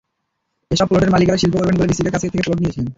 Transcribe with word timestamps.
এসব 0.71 0.87
প্লটের 0.89 1.13
মালিকেরা 1.13 1.41
শিল্প 1.41 1.55
করবেন 1.57 1.75
বলে 1.77 1.89
বিসিকের 1.91 2.13
কাছ 2.13 2.21
থেকে 2.23 2.45
প্লট 2.45 2.59
নিয়েছিলেন। 2.59 2.87